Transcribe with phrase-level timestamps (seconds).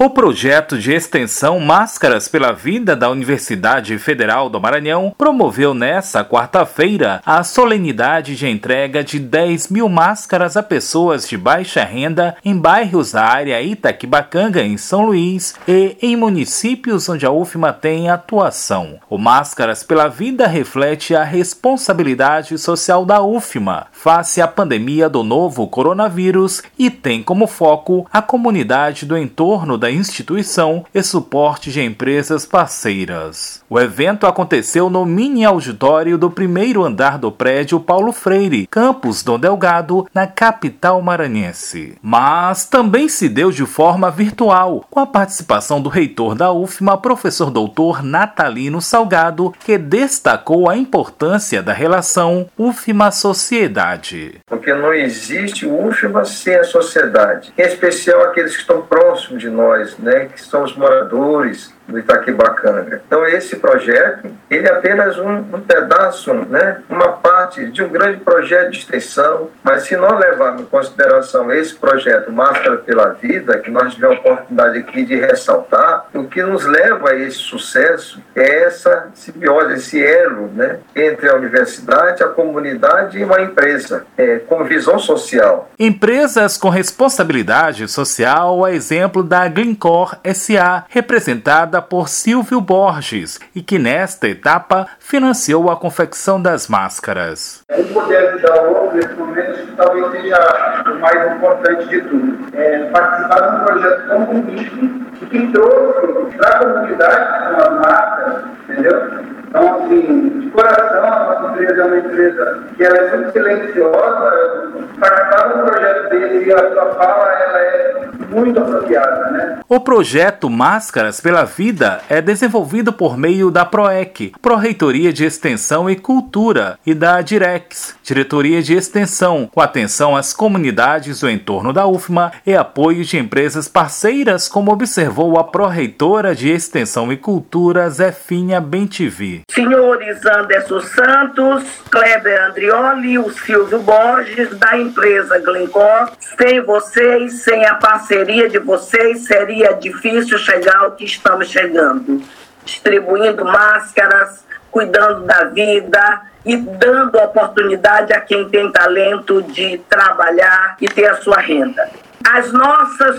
[0.00, 7.20] O projeto de extensão Máscaras pela Vida da Universidade Federal do Maranhão promoveu nesta quarta-feira
[7.26, 13.10] a solenidade de entrega de 10 mil máscaras a pessoas de baixa renda em bairros
[13.10, 19.00] da área Itaquibacanga, em São Luís, e em municípios onde a UFMA tem atuação.
[19.10, 25.66] O Máscaras pela Vida reflete a responsabilidade social da UFMA face à pandemia do novo
[25.66, 31.80] coronavírus e tem como foco a comunidade do entorno da da instituição e suporte de
[31.80, 33.64] empresas parceiras.
[33.70, 39.38] O evento aconteceu no mini auditório do primeiro andar do prédio Paulo Freire, campus do
[39.38, 41.96] Delgado, na capital maranhense.
[42.02, 47.50] Mas também se deu de forma virtual, com a participação do reitor da UFMA, professor
[47.50, 54.40] doutor Natalino Salgado, que destacou a importância da relação UFMA-sociedade.
[54.46, 59.77] Porque não existe UFMA sem a sociedade, em especial aqueles que estão próximos de nós
[59.78, 63.02] nós, né, que somos moradores do Itaquibacanga.
[63.06, 68.20] Então esse projeto, ele é apenas um, um, pedaço, né, uma parte de um grande
[68.20, 73.70] projeto de extensão, mas se nós levarmos em consideração esse projeto Máscara pela Vida, que
[73.70, 78.64] nós tivemos a oportunidade aqui de ressaltar, o que nos leva a esse sucesso é
[78.64, 84.64] essa simbiose, esse elo né, entre a universidade, a comunidade e uma empresa é, com
[84.64, 85.70] visão social.
[85.78, 93.78] Empresas com responsabilidade social, a exemplo da Glencore SA, representada por Silvio Borges e que
[93.78, 97.62] nesta etapa financiou a confecção das máscaras.
[97.70, 102.56] O poder ajudar o outro nesse momento talvez seja o mais importante de tudo.
[102.56, 109.37] É participar de um projeto bonito e que trouxe para a comunidade as máscaras, entendeu?
[109.48, 114.72] Então, assim, de coração, a nossa empresa é uma empresa que ela é muito silenciosa.
[115.00, 119.58] Participar um projeto desse e a sua fala, ela é muito apropriada, né?
[119.68, 125.96] O projeto Máscaras pela Vida é desenvolvido por meio da PROEC, Pró-Reitoria de Extensão e
[125.96, 132.32] Cultura, e da Direx, Diretoria de Extensão, com atenção às comunidades do entorno da UFMA
[132.46, 139.37] e apoio de empresas parceiras, como observou a Pró-Reitora de Extensão e Cultura, Zefinha Bentivi
[139.50, 146.12] senhores Anderson Santos, Kleber Andrioli, o Silvio Borges, da empresa Glencore.
[146.36, 152.22] Sem vocês, sem a parceria de vocês, seria difícil chegar ao que estamos chegando.
[152.64, 160.86] Distribuindo máscaras, cuidando da vida e dando oportunidade a quem tem talento de trabalhar e
[160.86, 161.88] ter a sua renda.
[162.24, 162.52] As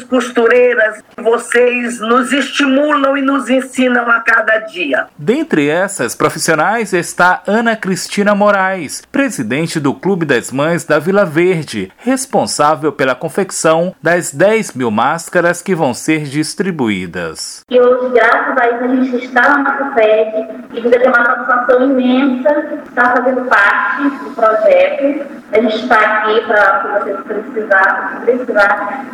[0.09, 5.07] costureiras, vocês nos estimulam e nos ensinam a cada dia.
[5.17, 11.91] Dentre essas profissionais está Ana Cristina Moraes, presidente do Clube das Mães da Vila Verde,
[11.97, 17.63] responsável pela confecção das 10 mil máscaras que vão ser distribuídas.
[17.69, 21.25] E hoje, graças a isso, a gente está na nossa sede e ainda tem uma
[21.25, 25.39] satisfação imensa estar fazendo parte do projeto.
[25.51, 29.05] A gente está aqui para, se vocês precisarem, precisar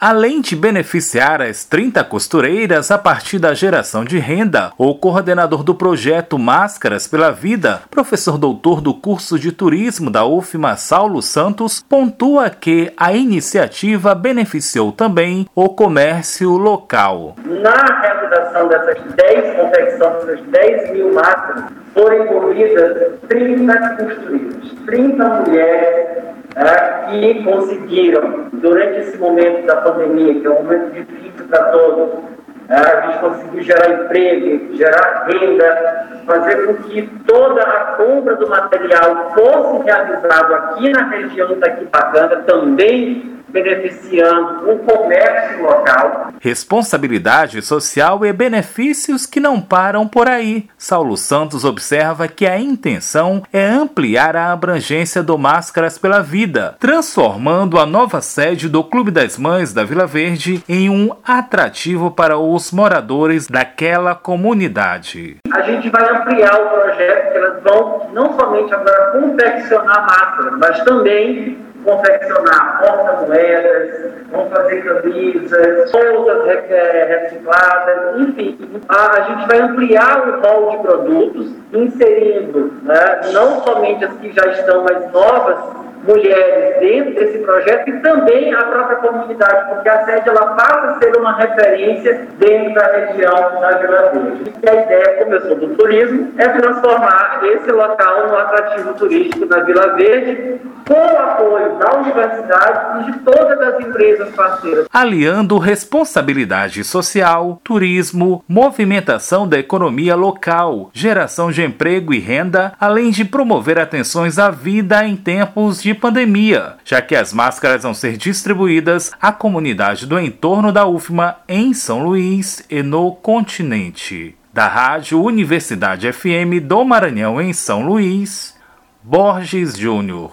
[0.00, 5.76] Além de beneficiar as 30 costureiras a partir da geração de renda, o coordenador do
[5.76, 12.50] projeto Máscaras pela Vida, professor doutor do curso de turismo da UFMA, Saulo Santos, pontua
[12.50, 17.36] que a iniciativa beneficiou também o comércio local.
[17.44, 26.31] Na realização dessas 10 confecções, dessas 10 mil máscaras, foram envolvidas 30 costureiras, 30 mulheres
[26.56, 32.24] é, que conseguiram, durante esse momento da pandemia, que é um momento difícil para todos,
[32.68, 38.48] é, a gente conseguiu gerar emprego, gerar renda, fazer com que toda a compra do
[38.48, 46.32] material fosse realizado aqui na região da Quipacanga, também beneficiando o comércio local.
[46.40, 50.68] Responsabilidade social e benefícios que não param por aí.
[50.76, 57.78] Saulo Santos observa que a intenção é ampliar a abrangência do Máscaras pela Vida, transformando
[57.78, 62.72] a nova sede do Clube das Mães da Vila Verde em um atrativo para os
[62.72, 65.36] moradores daquela comunidade.
[65.52, 70.80] A gente vai ampliar o projeto, que elas vão não somente agora confeccionar máscaras, mas
[70.84, 78.58] também confeccionar porta-moedas, vão fazer camisas, bolsas recicladas, enfim.
[78.88, 84.32] A, a, gente vai ampliar o rol de produtos, inserindo né, não somente as que
[84.32, 90.04] já estão, mas novas mulheres dentro desse projeto e também a própria comunidade, porque a
[90.04, 94.52] sede ela passa a ser uma referência dentro da região da Vila Verde.
[94.62, 99.46] E a ideia, como eu sou do turismo, é transformar esse local no atrativo turístico
[99.46, 100.60] da Vila Verde,
[100.92, 104.86] com apoio da universidade e de todas as empresas parceiras.
[104.92, 113.24] Aliando responsabilidade social, turismo, movimentação da economia local, geração de emprego e renda, além de
[113.24, 119.12] promover atenções à vida em tempos de pandemia, já que as máscaras vão ser distribuídas
[119.20, 124.36] à comunidade do entorno da UFMA em São Luís e no continente.
[124.52, 128.54] Da Rádio Universidade FM do Maranhão em São Luís,
[129.02, 130.30] Borges Júnior.